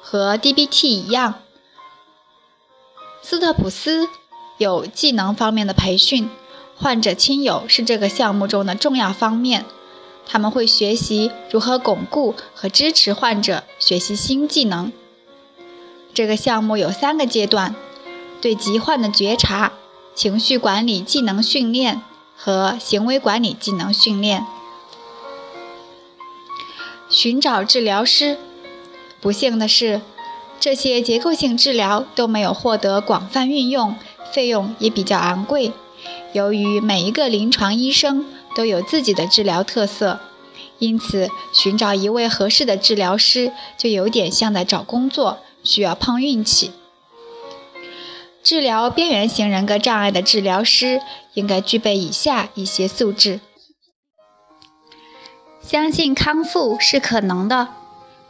[0.00, 1.40] 和 DBT 一样，
[3.22, 4.08] 斯特普斯
[4.58, 6.30] 有技能方面的培训，
[6.76, 9.64] 患者亲友是这个项目中的重要方面。
[10.26, 14.92] 他们会学习如何巩固和支持患者学习新技能。
[16.14, 17.74] 这个项目有三个阶段：
[18.40, 19.72] 对疾患的觉察、
[20.14, 22.00] 情绪管理技能训练
[22.36, 24.46] 和行为管理技能训练。
[27.10, 28.38] 寻找治疗师。
[29.20, 30.02] 不幸的是，
[30.60, 33.96] 这些结构性治疗都没有获得广泛运用，
[34.32, 35.72] 费用也比较昂贵。
[36.32, 40.20] 由于每一个临床医生都有自己的治疗特色，
[40.78, 45.38] 因此寻找一位合适的治疗师就有点像在找工作。
[45.64, 46.70] 需要碰运气。
[48.44, 51.00] 治疗边缘型人格障碍的治疗师
[51.32, 53.40] 应该具备以下一些素质：
[55.62, 57.68] 相信康复是可能的，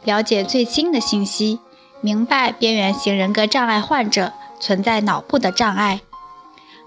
[0.05, 1.59] 了解最新的信息，
[1.99, 5.99] 明白边缘型人格障碍患者存在脑部的障碍，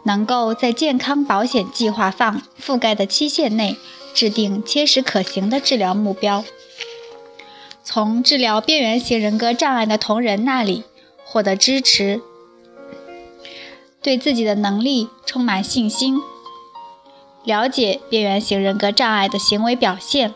[0.04, 3.76] 能够在健康保险计划放覆盖的期限内
[4.14, 6.42] 制定切实可行的治疗目标。
[7.90, 10.84] 从治疗边缘型人格障碍的同仁那里
[11.24, 12.20] 获得支持，
[14.02, 16.20] 对自己的能力充满信心，
[17.44, 20.34] 了解边缘型人格障碍的行为表现，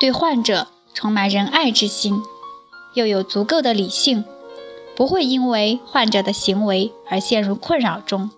[0.00, 2.22] 对患者充满仁爱之心，
[2.94, 4.24] 又有足够的理性，
[4.96, 8.30] 不会因为患者的行为而陷入困扰中。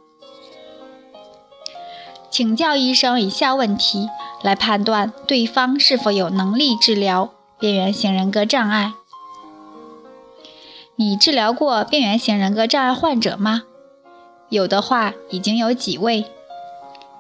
[2.29, 4.09] 请教医生以下问题，
[4.43, 7.34] 来判断对方是否有能力治疗。
[7.59, 8.95] 边缘型人格障碍，
[10.97, 13.63] 你治疗过边缘型人格障碍患者吗？
[14.49, 16.27] 有的话，已经有几位？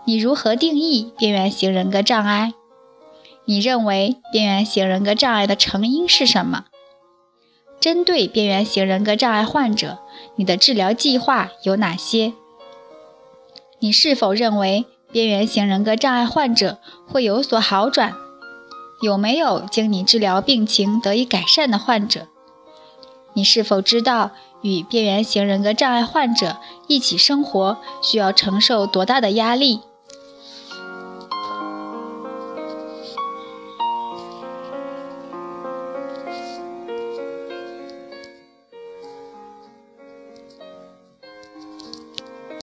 [0.04, 2.52] 你如何定义边缘型人格障碍？
[3.44, 6.64] 你认为边缘型人格障碍的成因是什么？
[7.78, 9.98] 针对边缘型人格障碍患者，
[10.34, 12.32] 你的治疗计划有哪些？
[13.78, 18.14] 你是否认为边缘型人格障碍患者会有所好转？
[19.04, 22.26] 有没有经你治疗病情得以改善的患者？
[23.34, 24.30] 你是否知道
[24.62, 29.80] 与边缘型人格障碍患者一起生活需要承受多大的压力？